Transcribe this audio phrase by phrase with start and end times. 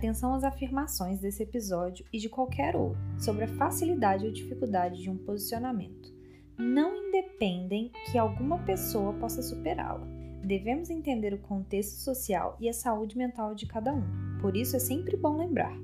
[0.00, 5.10] Atenção às afirmações desse episódio e de qualquer outro sobre a facilidade ou dificuldade de
[5.10, 6.10] um posicionamento.
[6.56, 10.06] Não independem que alguma pessoa possa superá-la.
[10.42, 14.02] Devemos entender o contexto social e a saúde mental de cada um.
[14.40, 15.76] Por isso é sempre bom lembrar: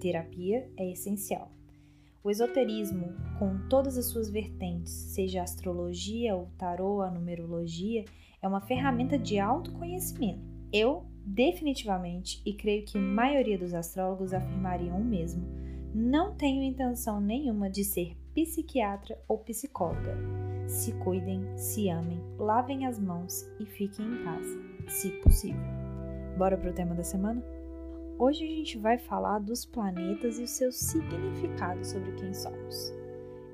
[0.00, 1.52] terapia é essencial.
[2.24, 8.06] O esoterismo, com todas as suas vertentes, seja a astrologia, o tarô, a numerologia,
[8.40, 10.40] é uma ferramenta de autoconhecimento.
[10.72, 15.46] Eu definitivamente, e creio que a maioria dos astrólogos afirmariam o mesmo,
[15.94, 20.16] não tenho intenção nenhuma de ser psiquiatra ou psicóloga.
[20.66, 25.60] Se cuidem, se amem, lavem as mãos e fiquem em casa, se possível.
[26.36, 27.42] Bora pro tema da semana?
[28.18, 32.92] Hoje a gente vai falar dos planetas e o seu significado sobre quem somos.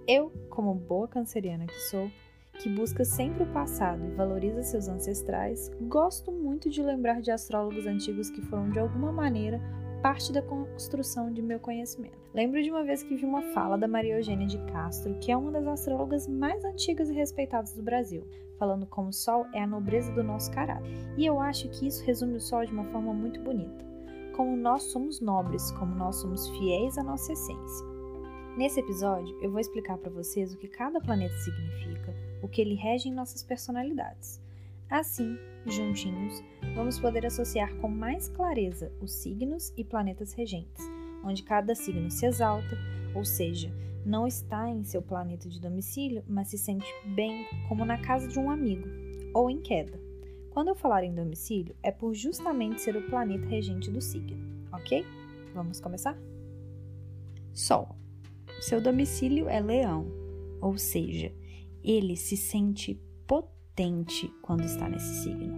[0.07, 2.11] Eu, como boa canceriana que sou,
[2.59, 7.87] que busca sempre o passado e valoriza seus ancestrais, gosto muito de lembrar de astrólogos
[7.87, 9.61] antigos que foram de alguma maneira
[10.05, 12.19] parte da construção de meu conhecimento.
[12.35, 15.37] Lembro de uma vez que vi uma fala da Maria Eugênia de Castro, que é
[15.37, 18.27] uma das astrólogas mais antigas e respeitadas do Brasil,
[18.59, 20.91] falando como o Sol é a nobreza do nosso caráter.
[21.17, 23.83] E eu acho que isso resume o Sol de uma forma muito bonita.
[24.37, 27.87] Como nós somos nobres, como nós somos fiéis à nossa essência.
[28.59, 32.15] Nesse episódio, eu vou explicar para vocês o que cada planeta significa,
[32.45, 34.39] o que ele rege em nossas personalidades.
[34.91, 36.43] Assim, juntinhos,
[36.75, 40.85] vamos poder associar com mais clareza os signos e planetas regentes,
[41.25, 42.77] onde cada signo se exalta,
[43.15, 43.73] ou seja,
[44.05, 48.39] não está em seu planeta de domicílio, mas se sente bem como na casa de
[48.39, 48.87] um amigo,
[49.33, 49.99] ou em queda.
[50.51, 54.37] Quando eu falar em domicílio, é por justamente ser o planeta regente do signo,
[54.71, 55.03] ok?
[55.55, 56.17] Vamos começar?
[57.55, 57.97] Sol.
[58.61, 60.07] Seu domicílio é Leão,
[60.61, 61.33] ou seja,
[61.85, 65.55] ele se sente potente quando está nesse signo.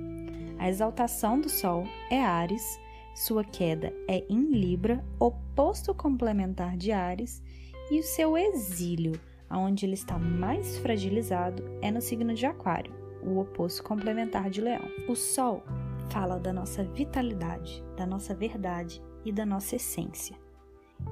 [0.59, 2.81] A exaltação do Sol é Ares,
[3.15, 7.43] sua queda é em Libra, oposto complementar de Ares,
[7.91, 9.19] e o seu exílio,
[9.51, 12.93] onde ele está mais fragilizado, é no signo de Aquário,
[13.23, 14.85] o oposto complementar de Leão.
[15.09, 15.63] O Sol
[16.11, 20.37] fala da nossa vitalidade, da nossa verdade e da nossa essência.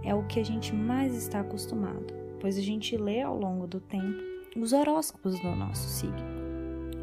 [0.03, 3.81] É o que a gente mais está acostumado, pois a gente lê ao longo do
[3.81, 6.35] tempo os horóscopos do nosso signo.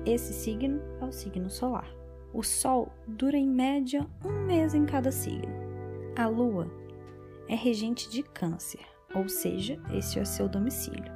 [0.06, 1.88] Esse signo é o signo solar.
[2.34, 5.54] O Sol dura em média um mês em cada signo.
[6.16, 6.68] A Lua
[7.48, 11.12] é regente de Câncer, ou seja, esse é o seu domicílio.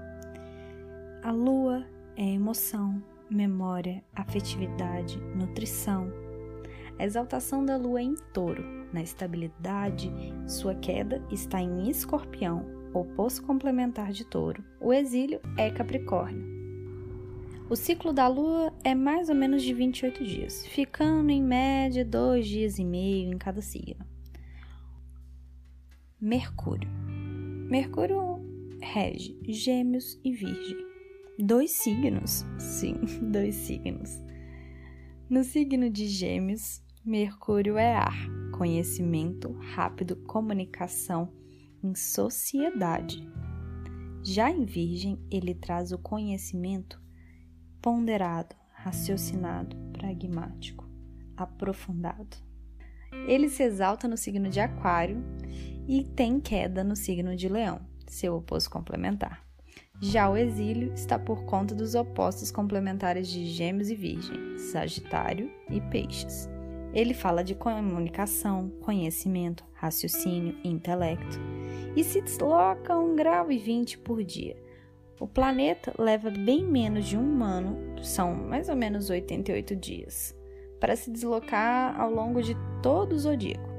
[1.24, 1.86] A Lua
[2.18, 6.12] é emoção, memória, afetividade, nutrição.
[7.00, 8.64] A exaltação da Lua é em touro,
[8.94, 10.12] na estabilidade,
[10.48, 12.66] sua queda está em escorpião,
[13.00, 14.64] oposto complementar de touro.
[14.80, 16.56] O exílio é Capricórnio.
[17.70, 22.48] O ciclo da Lua é mais ou menos de 28 dias, ficando em média dois
[22.48, 24.06] dias e meio em cada signo.
[26.22, 26.90] Mercúrio.
[27.70, 28.40] Mercúrio
[28.80, 30.78] rege Gêmeos e Virgem.
[31.40, 32.46] Dois signos?
[32.60, 32.96] Sim,
[33.32, 34.24] dois signos.
[35.28, 41.32] No signo de Gêmeos, Mercúrio é ar, conhecimento, rápido, comunicação,
[41.86, 43.30] em sociedade.
[44.24, 47.00] Já em Virgem, ele traz o conhecimento
[47.80, 50.90] ponderado, raciocinado, pragmático,
[51.38, 52.38] aprofundado.
[53.28, 55.24] Ele se exalta no signo de Aquário
[55.88, 59.46] e tem queda no signo de Leão, seu oposto complementar.
[60.02, 65.80] Já o exílio está por conta dos opostos complementares de Gêmeos e Virgem, Sagitário e
[65.80, 66.50] Peixes.
[66.94, 71.40] Ele fala de comunicação, conhecimento, raciocínio intelecto
[71.96, 74.56] e se desloca um grau e 20 por dia.
[75.20, 80.36] O planeta leva bem menos de um ano, são mais ou menos 88 dias,
[80.80, 83.70] para se deslocar ao longo de todo o zodíaco,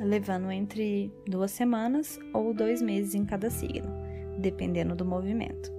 [0.00, 3.90] levando entre duas semanas ou dois meses em cada signo,
[4.38, 5.70] dependendo do movimento.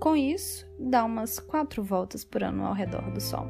[0.00, 3.46] Com isso, dá umas quatro voltas por ano ao redor do Sol.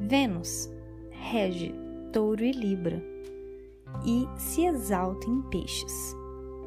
[0.00, 0.72] Vênus
[1.10, 1.74] rege
[2.10, 3.02] Touro e Libra
[4.06, 6.21] e se exalta em Peixes.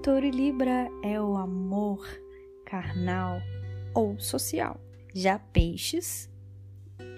[0.05, 2.07] Touro e Libra é o amor
[2.63, 3.41] carnal
[3.91, 4.79] ou social.
[5.15, 6.29] Já Peixes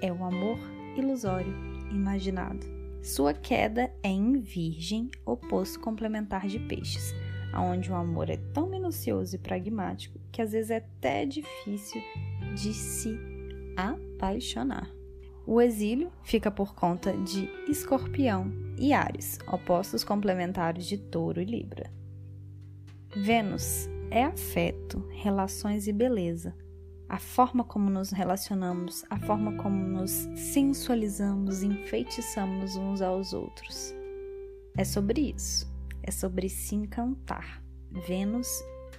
[0.02, 0.58] é o amor
[0.96, 1.54] ilusório,
[1.92, 2.66] imaginado.
[3.04, 7.14] Sua queda é em Virgem, oposto complementar de Peixes,
[7.54, 12.02] onde o amor é tão minucioso e pragmático que às vezes é até difícil
[12.56, 13.20] de se
[13.76, 14.90] apaixonar.
[15.46, 21.97] O exílio fica por conta de Escorpião e Ares, opostos complementares de Touro e Libra.
[23.20, 26.56] Vênus é afeto, relações e beleza.
[27.10, 33.94] A forma como nos relacionamos, a forma como nos sensualizamos, enfeitiçamos uns aos outros.
[34.78, 35.68] É sobre isso.
[36.04, 37.62] é sobre se encantar.
[38.08, 38.48] Vênus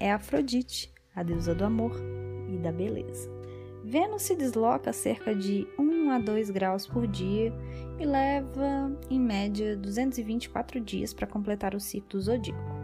[0.00, 1.92] é Afrodite, a deusa do amor
[2.52, 3.30] e da beleza.
[3.84, 7.52] Vênus se desloca cerca de 1 a 2 graus por dia
[7.98, 12.77] e leva, em média, 224 dias para completar o ciclo zodíaco,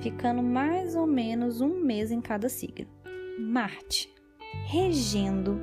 [0.00, 2.88] ficando mais ou menos um mês em cada signo.
[3.38, 4.12] Marte,
[4.66, 5.58] regendo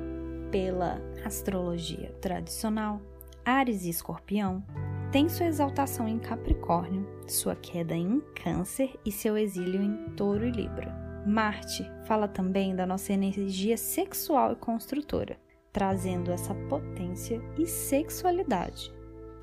[0.50, 3.00] pela astrologia tradicional,
[3.44, 4.62] Ares e Escorpião,
[5.10, 10.50] tem sua exaltação em Capricórnio, sua queda em Câncer e seu exílio em Touro e
[10.50, 10.94] Libra.
[11.26, 15.38] Marte fala também da nossa energia sexual e construtora,
[15.72, 18.92] trazendo essa potência e sexualidade.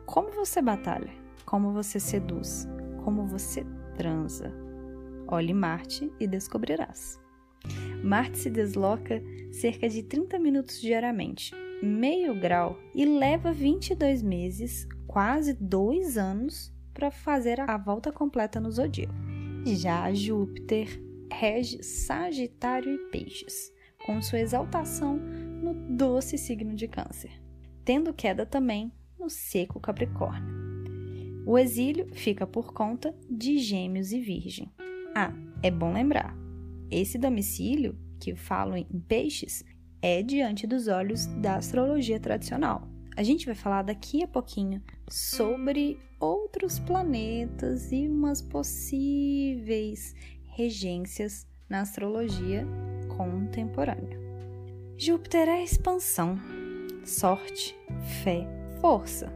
[0.06, 1.12] Como você batalha?
[1.46, 2.68] Como você seduz?
[3.04, 3.66] Como você
[3.96, 4.65] transa?
[5.36, 7.20] Olhe Marte e descobrirás.
[8.02, 9.22] Marte se desloca
[9.52, 11.54] cerca de 30 minutos diariamente,
[11.84, 18.72] meio grau, e leva 22 meses, quase dois anos, para fazer a volta completa no
[18.72, 19.14] zodíaco.
[19.66, 21.02] Já Júpiter
[21.32, 23.74] rege Sagitário e Peixes,
[24.06, 27.32] com sua exaltação no doce signo de Câncer,
[27.84, 28.90] tendo queda também
[29.20, 30.56] no seco Capricórnio.
[31.46, 34.72] O exílio fica por conta de Gêmeos e Virgem.
[35.18, 35.32] Ah,
[35.64, 36.36] é bom lembrar:
[36.92, 39.64] esse domicílio, que falo em Peixes,
[40.02, 42.88] é diante dos olhos da astrologia tradicional.
[43.16, 50.14] A gente vai falar daqui a pouquinho sobre outros planetas e umas possíveis
[50.48, 52.68] regências na astrologia
[53.16, 54.20] contemporânea.
[54.98, 56.38] Júpiter é expansão,
[57.06, 57.74] sorte,
[58.22, 58.46] fé,
[58.82, 59.32] força.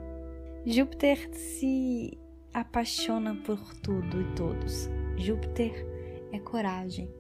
[0.66, 2.18] Júpiter se
[2.54, 4.90] apaixona por tudo e todos.
[5.20, 5.86] Júpiter
[6.32, 7.14] é coragem.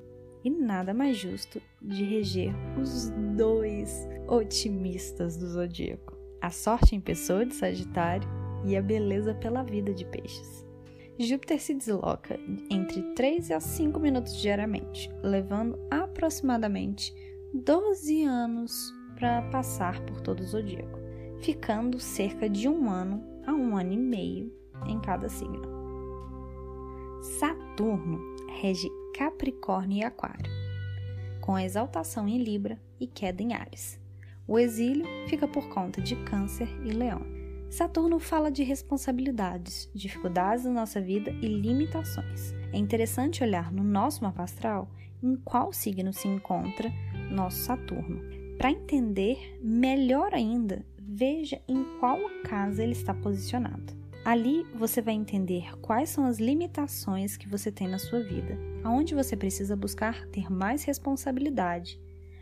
[0.44, 7.46] E nada mais justo de reger os dois otimistas do zodíaco: a sorte em pessoa
[7.46, 8.28] de Sagitário
[8.66, 10.66] e a beleza pela vida de Peixes.
[11.19, 17.13] Júpiter se desloca entre 3 a 5 minutos diariamente, levando aproximadamente
[17.54, 20.98] 12 anos para passar por todo o zodíaco,
[21.42, 24.54] ficando cerca de um ano a um ano e meio
[24.88, 25.78] em cada signo.
[27.21, 28.18] Saturno
[28.62, 30.50] rege Capricórnio e Aquário,
[31.42, 34.00] com exaltação em Libra e queda em Ares.
[34.48, 37.21] O exílio fica por conta de Câncer e Leão.
[37.69, 42.54] Saturno fala de responsabilidades, dificuldades na nossa vida e limitações.
[42.71, 44.89] É interessante olhar no nosso mapa astral
[45.22, 46.89] em qual signo se encontra
[47.30, 48.22] nosso Saturno.
[48.57, 53.99] Para entender melhor ainda, veja em qual casa ele está posicionado.
[54.24, 59.16] Ali você vai entender quais são as limitações que você tem na sua vida, aonde
[59.16, 62.00] você precisa buscar ter mais responsabilidade.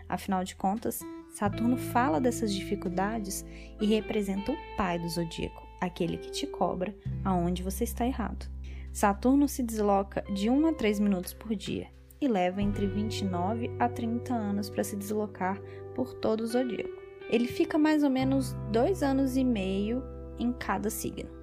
[0.09, 3.45] Afinal de contas, Saturno fala dessas dificuldades
[3.79, 8.50] e representa o pai do zodíaco, aquele que te cobra aonde você está errado.
[8.91, 11.88] Saturno se desloca de 1 a 3 minutos por dia
[12.19, 15.62] e leva entre 29 a 30 anos para se deslocar
[15.94, 16.97] por todo o zodíaco.
[17.30, 20.01] Ele fica mais ou menos dois anos e meio
[20.39, 21.36] em cada signo.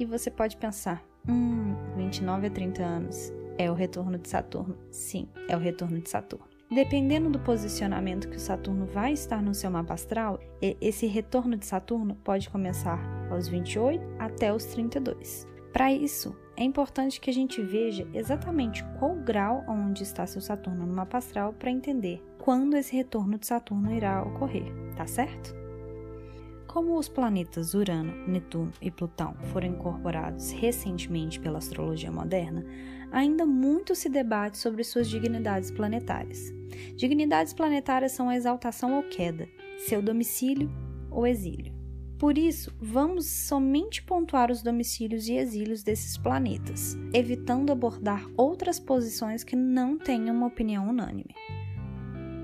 [0.00, 4.74] E você pode pensar, hum, 29 a 30 anos é o retorno de Saturno.
[4.90, 6.46] Sim, é o retorno de Saturno.
[6.70, 10.40] Dependendo do posicionamento que o Saturno vai estar no seu mapa astral,
[10.80, 12.98] esse retorno de Saturno pode começar
[13.30, 15.46] aos 28 até os 32.
[15.70, 20.86] Para isso, é importante que a gente veja exatamente qual grau onde está seu Saturno
[20.86, 25.54] no mapa astral para entender quando esse retorno de Saturno irá ocorrer, tá certo?
[26.70, 32.64] Como os planetas Urano, Netuno e Plutão foram incorporados recentemente pela astrologia moderna,
[33.10, 36.54] ainda muito se debate sobre suas dignidades planetárias.
[36.94, 39.48] Dignidades planetárias são a exaltação ou queda,
[39.78, 40.70] seu domicílio
[41.10, 41.74] ou exílio.
[42.16, 49.42] Por isso, vamos somente pontuar os domicílios e exílios desses planetas, evitando abordar outras posições
[49.42, 51.34] que não tenham uma opinião unânime.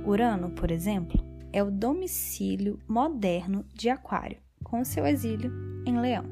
[0.04, 1.24] Urano, por exemplo,
[1.56, 5.50] é o domicílio moderno de Aquário, com seu exílio
[5.86, 6.26] em Leão.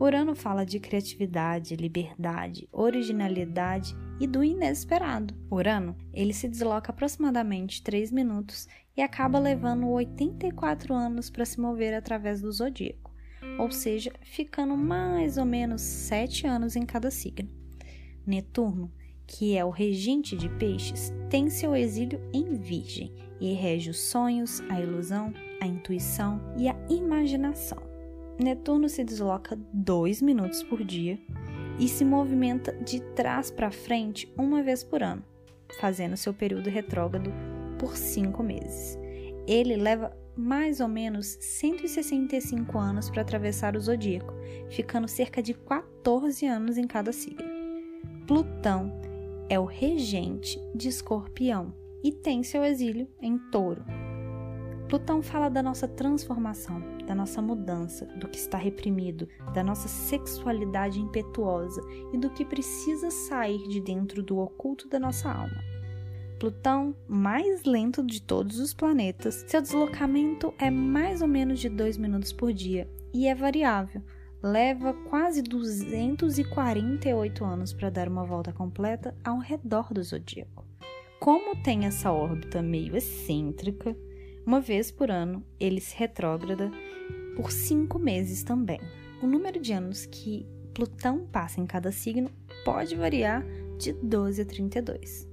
[0.00, 5.32] Urano fala de criatividade, liberdade, originalidade e do inesperado.
[5.48, 8.66] Urano, ele se desloca aproximadamente 3 minutos
[8.96, 13.12] e acaba levando 84 anos para se mover através do zodíaco,
[13.60, 17.48] ou seja, ficando mais ou menos 7 anos em cada signo.
[18.26, 18.90] Netuno,
[19.24, 23.14] que é o regente de peixes, tem seu exílio em Virgem
[23.44, 27.78] e rege os sonhos, a ilusão, a intuição e a imaginação.
[28.38, 31.18] Netuno se desloca 2 minutos por dia
[31.78, 35.22] e se movimenta de trás para frente uma vez por ano,
[35.78, 37.30] fazendo seu período retrógrado
[37.78, 38.98] por 5 meses.
[39.46, 44.32] Ele leva mais ou menos 165 anos para atravessar o zodíaco,
[44.70, 47.44] ficando cerca de 14 anos em cada signo.
[48.26, 48.90] Plutão
[49.50, 53.82] é o regente de Escorpião e tem seu exílio em Touro.
[54.88, 61.00] Plutão fala da nossa transformação, da nossa mudança, do que está reprimido, da nossa sexualidade
[61.00, 61.80] impetuosa
[62.12, 65.64] e do que precisa sair de dentro do oculto da nossa alma.
[66.38, 71.96] Plutão, mais lento de todos os planetas, seu deslocamento é mais ou menos de 2
[71.96, 74.02] minutos por dia e é variável.
[74.42, 80.63] Leva quase 248 anos para dar uma volta completa ao redor do zodíaco.
[81.20, 83.96] Como tem essa órbita meio excêntrica,
[84.46, 86.70] uma vez por ano ele se retrógrada
[87.36, 88.80] por cinco meses também.
[89.22, 92.30] O número de anos que Plutão passa em cada signo
[92.64, 93.44] pode variar
[93.78, 95.28] de 12 a 32.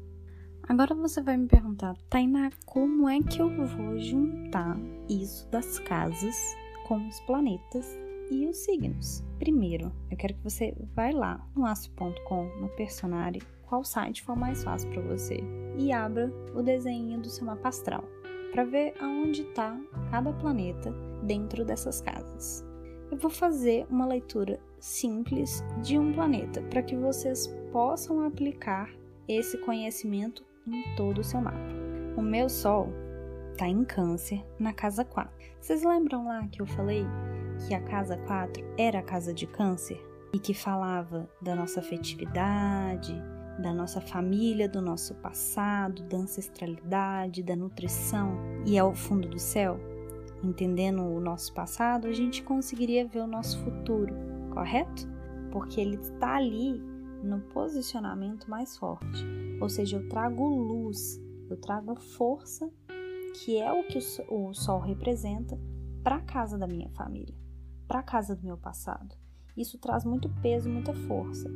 [0.69, 4.77] Agora você vai me perguntar, Tainá, como é que eu vou juntar
[5.09, 6.35] isso das casas
[6.87, 7.85] com os planetas
[8.29, 9.23] e os signos?
[9.39, 14.65] Primeiro, eu quero que você vá lá no aço.com, no Personari, qual site for mais
[14.65, 15.41] fácil para você,
[15.77, 18.03] e abra o desenho do seu mapa astral
[18.51, 19.79] para ver aonde está
[20.11, 22.65] cada planeta dentro dessas casas.
[23.09, 28.89] Eu vou fazer uma leitura simples de um planeta para que vocês possam aplicar
[29.25, 31.57] esse conhecimento em todo o seu mapa.
[32.17, 32.89] O meu Sol
[33.53, 35.31] está em Câncer, na casa 4.
[35.61, 37.05] Vocês lembram lá que eu falei
[37.65, 40.01] que a casa 4 era a casa de Câncer
[40.33, 43.15] e que falava da nossa afetividade,
[43.59, 49.79] da nossa família, do nosso passado, da ancestralidade, da nutrição e ao fundo do céu?
[50.43, 54.15] Entendendo o nosso passado, a gente conseguiria ver o nosso futuro,
[54.51, 55.07] correto?
[55.51, 56.81] Porque ele está ali
[57.23, 59.23] no posicionamento mais forte.
[59.61, 62.71] Ou seja, eu trago luz, eu trago força,
[63.35, 65.59] que é o que o sol representa,
[66.03, 67.35] para a casa da minha família,
[67.87, 69.15] para a casa do meu passado.
[69.55, 71.49] Isso traz muito peso, muita força.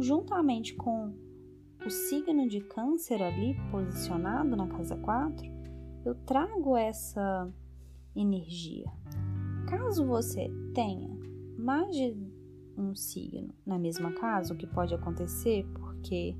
[0.00, 1.12] Juntamente com
[1.84, 5.46] o signo de Câncer ali posicionado na casa 4,
[6.06, 7.52] eu trago essa
[8.16, 8.90] energia.
[9.68, 11.10] Caso você tenha
[11.58, 12.16] mais de
[12.78, 16.34] um signo na mesma casa, o que pode acontecer porque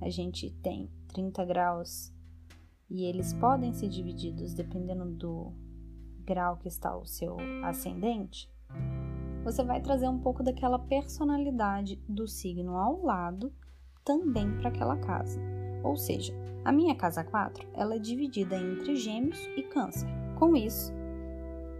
[0.00, 2.12] a gente tem 30 graus
[2.90, 5.52] e eles podem ser divididos dependendo do
[6.24, 8.50] grau que está o seu ascendente,
[9.44, 13.52] você vai trazer um pouco daquela personalidade do signo ao lado
[14.04, 15.40] também para aquela casa.
[15.82, 20.08] Ou seja, a minha casa 4 ela é dividida entre Gêmeos e Câncer.
[20.38, 20.92] Com isso,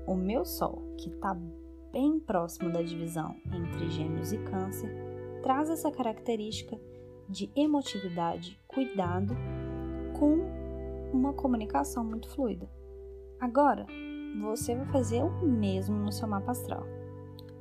[0.07, 1.37] o meu Sol, que está
[1.93, 4.91] bem próximo da divisão entre Gêmeos e Câncer,
[5.43, 6.79] traz essa característica
[7.29, 9.37] de emotividade, cuidado,
[10.19, 10.39] com
[11.13, 12.69] uma comunicação muito fluida.
[13.39, 13.87] Agora,
[14.41, 16.85] você vai fazer o mesmo no seu mapa astral.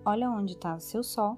[0.10, 1.38] Olha onde está o seu Sol,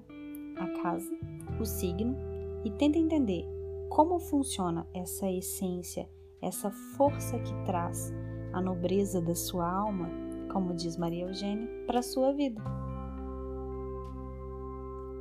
[0.56, 1.14] a casa,
[1.60, 2.16] o signo
[2.64, 3.44] e tenta entender
[3.90, 6.08] como funciona essa essência,
[6.40, 8.10] essa força que traz
[8.50, 10.08] a nobreza da sua alma,
[10.50, 12.62] como diz Maria Eugênia, para a sua vida.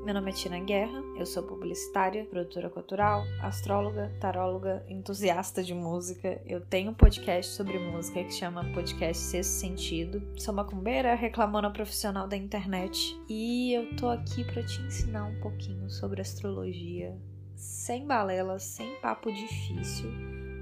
[0.03, 6.41] Meu nome é Tina Guerra, eu sou publicitária, produtora cultural, astróloga, taróloga, entusiasta de música.
[6.47, 10.23] Eu tenho um podcast sobre música que chama Podcast Sexto Sentido.
[10.35, 15.87] Sou macumbeira, reclamando profissional da internet e eu tô aqui para te ensinar um pouquinho
[15.87, 17.15] sobre astrologia,
[17.55, 20.09] sem balela, sem papo difícil,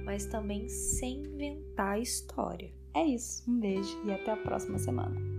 [0.03, 2.69] mas também sem inventar história.
[2.93, 5.38] É isso, um beijo e até a próxima semana.